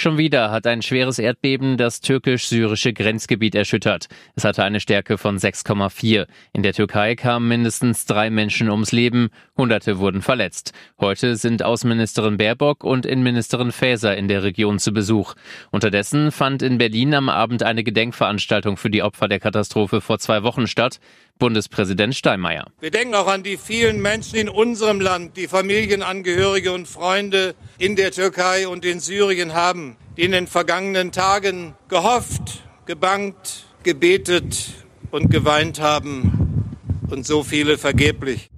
Schon 0.00 0.16
wieder 0.16 0.52
hat 0.52 0.64
ein 0.68 0.80
schweres 0.80 1.18
Erdbeben 1.18 1.76
das 1.76 2.00
türkisch-syrische 2.00 2.92
Grenzgebiet 2.92 3.56
erschüttert. 3.56 4.06
Es 4.36 4.44
hatte 4.44 4.62
eine 4.62 4.78
Stärke 4.78 5.18
von 5.18 5.38
6,4. 5.38 6.28
In 6.52 6.62
der 6.62 6.72
Türkei 6.72 7.16
kamen 7.16 7.48
mindestens 7.48 8.06
drei 8.06 8.30
Menschen 8.30 8.70
ums 8.70 8.92
Leben, 8.92 9.30
Hunderte 9.56 9.98
wurden 9.98 10.22
verletzt. 10.22 10.72
Heute 11.00 11.34
sind 11.34 11.64
Außenministerin 11.64 12.36
Baerbock 12.36 12.84
und 12.84 13.06
Innenministerin 13.06 13.72
Faeser 13.72 14.16
in 14.16 14.28
der 14.28 14.44
Region 14.44 14.78
zu 14.78 14.92
Besuch. 14.92 15.34
Unterdessen 15.72 16.30
fand 16.30 16.62
in 16.62 16.78
Berlin 16.78 17.12
am 17.12 17.28
Abend 17.28 17.64
eine 17.64 17.82
Gedenkveranstaltung 17.82 18.76
für 18.76 18.90
die 18.90 19.02
Opfer 19.02 19.26
der 19.26 19.40
Katastrophe 19.40 20.00
vor 20.00 20.20
zwei 20.20 20.44
Wochen 20.44 20.68
statt. 20.68 21.00
Bundespräsident 21.40 22.14
Steinmeier. 22.14 22.66
Wir 22.78 22.92
denken 22.92 23.16
auch 23.16 23.26
an 23.26 23.42
die 23.42 23.56
vielen 23.56 24.00
Menschen 24.00 24.36
in 24.38 24.48
unserem 24.48 25.00
Land, 25.00 25.36
die 25.36 25.48
Familienangehörige 25.48 26.70
und 26.70 26.86
Freunde 26.86 27.56
in 27.78 27.94
der 27.94 28.10
Türkei 28.10 28.66
und 28.66 28.84
in 28.84 28.98
Syrien 28.98 29.54
haben, 29.54 29.96
die 30.16 30.22
in 30.22 30.32
den 30.32 30.48
vergangenen 30.48 31.12
Tagen 31.12 31.74
gehofft, 31.88 32.64
gebangt, 32.86 33.66
gebetet 33.84 34.70
und 35.12 35.30
geweint 35.30 35.80
haben 35.80 36.76
und 37.08 37.24
so 37.24 37.44
viele 37.44 37.78
vergeblich. 37.78 38.50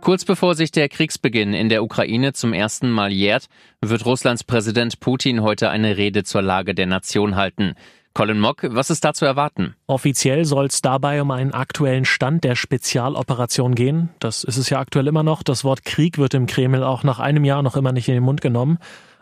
Kurz 0.00 0.24
bevor 0.24 0.54
sich 0.54 0.70
der 0.70 0.90
Kriegsbeginn 0.90 1.54
in 1.54 1.70
der 1.70 1.82
Ukraine 1.82 2.34
zum 2.34 2.52
ersten 2.52 2.90
Mal 2.90 3.10
jährt, 3.10 3.46
wird 3.80 4.04
Russlands 4.04 4.44
Präsident 4.44 5.00
Putin 5.00 5.42
heute 5.42 5.70
eine 5.70 5.96
Rede 5.96 6.24
zur 6.24 6.42
Lage 6.42 6.74
der 6.74 6.86
Nation 6.86 7.36
halten. 7.36 7.74
Colin 8.14 8.38
Mock, 8.38 8.64
was 8.70 8.90
ist 8.90 9.04
da 9.04 9.12
zu 9.12 9.24
erwarten? 9.24 9.74
Offiziell 9.88 10.44
soll 10.44 10.66
es 10.66 10.80
dabei 10.80 11.20
um 11.20 11.32
einen 11.32 11.52
aktuellen 11.52 12.04
Stand 12.04 12.44
der 12.44 12.54
Spezialoperation 12.54 13.74
gehen. 13.74 14.10
Das 14.20 14.44
ist 14.44 14.56
es 14.56 14.70
ja 14.70 14.78
aktuell 14.78 15.08
immer 15.08 15.24
noch. 15.24 15.42
Das 15.42 15.64
Wort 15.64 15.84
Krieg 15.84 16.16
wird 16.16 16.32
im 16.32 16.46
Kreml 16.46 16.84
auch 16.84 17.02
nach 17.02 17.18
einem 17.18 17.44
Jahr 17.44 17.64
noch 17.64 17.76
immer 17.76 17.90
nicht 17.90 18.06
in 18.06 18.14
den 18.14 18.22
Mund 18.22 18.40
genommen. 18.40 18.78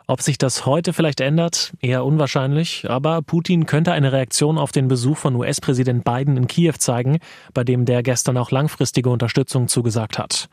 Ob 0.06 0.20
sich 0.20 0.36
das 0.36 0.66
heute 0.66 0.92
vielleicht 0.92 1.22
ändert, 1.22 1.72
eher 1.80 2.04
unwahrscheinlich, 2.04 2.90
aber 2.90 3.22
Putin 3.22 3.64
könnte 3.64 3.92
eine 3.92 4.12
Reaktion 4.12 4.58
auf 4.58 4.72
den 4.72 4.88
Besuch 4.88 5.16
von 5.16 5.36
US-Präsident 5.36 6.04
Biden 6.04 6.36
in 6.36 6.46
Kiew 6.46 6.74
zeigen, 6.76 7.18
bei 7.54 7.64
dem 7.64 7.86
der 7.86 8.02
gestern 8.02 8.36
auch 8.36 8.50
langfristige 8.50 9.08
Unterstützung 9.08 9.68
zugesagt 9.68 10.18
hat. 10.18 10.50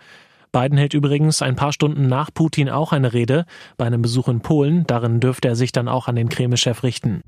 Biden 0.51 0.77
hält 0.77 0.95
übrigens 0.95 1.41
ein 1.41 1.55
paar 1.55 1.73
Stunden 1.73 2.07
nach 2.07 2.33
Putin 2.33 2.69
auch 2.69 2.91
eine 2.91 3.13
Rede 3.13 3.45
bei 3.77 3.85
einem 3.85 4.01
Besuch 4.01 4.27
in 4.29 4.39
Polen, 4.39 4.87
darin 4.87 5.19
dürfte 5.19 5.47
er 5.47 5.55
sich 5.55 5.71
dann 5.71 5.87
auch 5.87 6.07
an 6.07 6.15
den 6.15 6.29
Kreml-Chef 6.29 6.81
richten. 6.83 7.21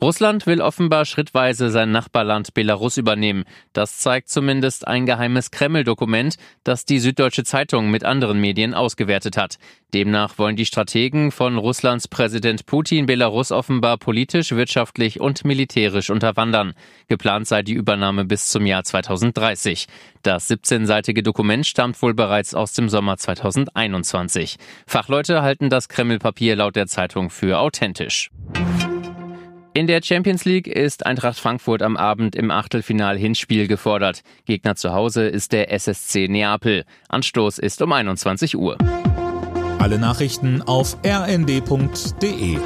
Russland 0.00 0.46
will 0.46 0.60
offenbar 0.60 1.04
schrittweise 1.04 1.70
sein 1.70 1.90
Nachbarland 1.90 2.54
Belarus 2.54 2.98
übernehmen. 2.98 3.44
Das 3.72 3.98
zeigt 3.98 4.28
zumindest 4.28 4.86
ein 4.86 5.06
geheimes 5.06 5.50
Kreml-Dokument, 5.50 6.36
das 6.62 6.84
die 6.84 7.00
Süddeutsche 7.00 7.42
Zeitung 7.42 7.90
mit 7.90 8.04
anderen 8.04 8.40
Medien 8.40 8.74
ausgewertet 8.74 9.36
hat. 9.36 9.58
Demnach 9.94 10.38
wollen 10.38 10.54
die 10.54 10.66
Strategen 10.66 11.32
von 11.32 11.58
Russlands 11.58 12.06
Präsident 12.06 12.64
Putin 12.66 13.06
Belarus 13.06 13.50
offenbar 13.50 13.98
politisch, 13.98 14.52
wirtschaftlich 14.52 15.18
und 15.18 15.44
militärisch 15.44 16.10
unterwandern. 16.10 16.74
Geplant 17.08 17.48
sei 17.48 17.62
die 17.64 17.72
Übernahme 17.72 18.24
bis 18.24 18.50
zum 18.50 18.66
Jahr 18.66 18.84
2030. 18.84 19.86
Das 20.22 20.48
17-seitige 20.48 21.22
Dokument 21.22 21.66
stammt 21.66 22.00
wohl 22.02 22.14
bereits 22.14 22.54
aus 22.54 22.72
dem 22.72 22.88
Sommer 22.88 23.16
2021. 23.16 24.58
Fachleute 24.86 25.42
halten 25.42 25.70
das 25.70 25.88
Kreml-Papier 25.88 26.54
laut 26.54 26.76
der 26.76 26.86
Zeitung 26.86 27.30
für 27.30 27.58
authentisch. 27.58 28.30
In 29.78 29.86
der 29.86 30.02
Champions 30.02 30.44
League 30.44 30.66
ist 30.66 31.06
Eintracht 31.06 31.38
Frankfurt 31.38 31.82
am 31.82 31.96
Abend 31.96 32.34
im 32.34 32.50
Achtelfinal-Hinspiel 32.50 33.68
gefordert. 33.68 34.24
Gegner 34.44 34.74
zu 34.74 34.92
Hause 34.92 35.28
ist 35.28 35.52
der 35.52 35.72
SSC 35.72 36.26
Neapel. 36.26 36.84
Anstoß 37.08 37.60
ist 37.60 37.80
um 37.80 37.92
21 37.92 38.56
Uhr. 38.56 38.76
Alle 39.78 40.00
Nachrichten 40.00 40.62
auf 40.62 40.96
rnd.de 41.06 42.58